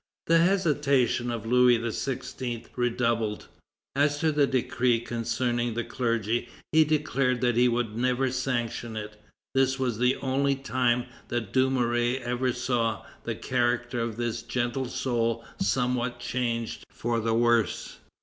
[0.25, 2.65] The hesitation of Louis XVI.
[2.75, 3.47] redoubled.
[3.95, 9.21] As to the decree concerning the clergy, he declared that he would never sanction it.
[9.53, 15.45] This was the only time that Dumouriez ever saw "the character of this gentle soul
[15.59, 17.97] somewhat changed for the worse."